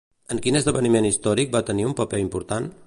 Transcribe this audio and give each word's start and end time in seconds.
En 0.35 0.39
quin 0.45 0.57
esdeveniment 0.59 1.09
històric 1.11 1.55
va 1.59 1.63
tenir 1.69 1.89
un 1.91 1.97
paper 2.03 2.25
important? 2.29 2.71